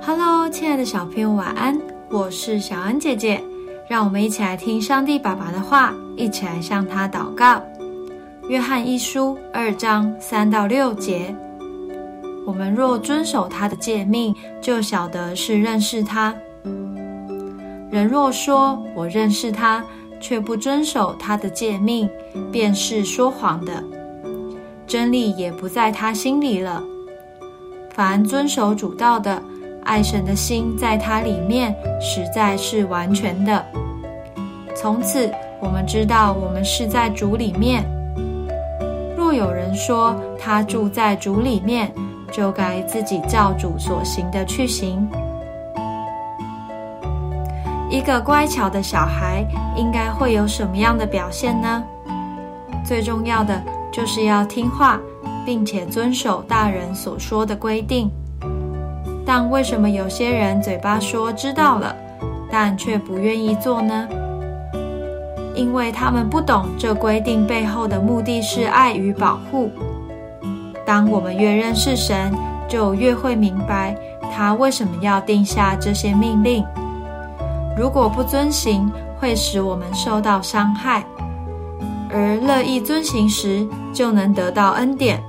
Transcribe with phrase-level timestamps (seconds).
[0.00, 1.78] Hello，亲爱的小朋友，晚安！
[2.10, 3.42] 我是小恩姐姐，
[3.88, 7.62] 让我们一起来听上帝爸爸的话，一起来向他祷告。
[8.48, 11.34] 约翰一书二章三到六节：
[12.46, 16.34] 我们若遵守他的诫命，就晓得是认识他。
[17.90, 19.84] 人若说我认识他，
[20.20, 22.08] 却不遵守他的诫命，
[22.50, 23.82] 便是说谎的，
[24.86, 26.82] 真理也不在他心里了。
[27.92, 29.42] 凡遵守主道的，
[29.88, 33.64] 爱神的心在他里面，实在是完全的。
[34.76, 37.82] 从此，我们知道我们是在主里面。
[39.16, 41.90] 若有人说他住在主里面，
[42.30, 45.08] 就该自己照主所行的去行。
[47.88, 49.42] 一个乖巧的小孩
[49.74, 51.82] 应该会有什么样的表现呢？
[52.84, 55.00] 最重要的就是要听话，
[55.46, 58.10] 并且遵守大人所说的规定。
[59.28, 61.94] 但为什么有些人嘴巴说知道了，
[62.50, 64.08] 但却不愿意做呢？
[65.54, 69.70] 因为他们不懂这规定背后的目的是爱与保护。
[70.86, 72.32] 当我们越认识神，
[72.66, 73.94] 就越会明白
[74.32, 76.64] 他为什么要定下这些命令。
[77.76, 81.02] 如果不遵行，会使我们受到伤害；
[82.08, 85.22] 而乐意遵行时，就能得到恩典。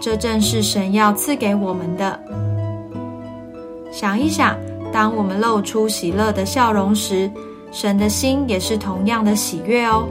[0.00, 2.18] 这正是神要赐给我们的。
[3.92, 4.56] 想一想，
[4.90, 7.30] 当我们露出喜乐的笑容时，
[7.70, 10.08] 神的心也是同样的喜悦哦。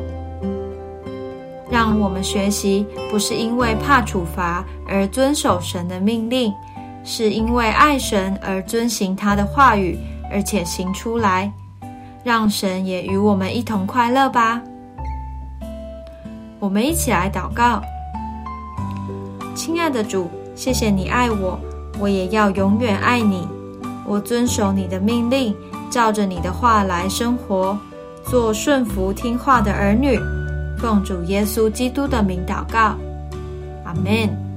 [1.69, 6.53] 让我们学习，不是因为怕处罚而遵守神的命令，
[7.03, 9.97] 是因为爱神而遵行他的话语。
[10.33, 11.51] 而且行出来，
[12.23, 14.61] 让神也与我们一同快乐吧。
[16.57, 17.81] 我们一起来祷告，
[19.53, 21.59] 亲爱的主，谢谢你爱我，
[21.99, 23.45] 我也要永远爱你。
[24.11, 25.55] 我遵守你的命令，
[25.89, 27.77] 照着你的话来生活，
[28.25, 30.19] 做顺服听话的儿女。
[30.77, 32.97] 奉主耶稣基督的名祷告，
[33.85, 34.50] 阿门。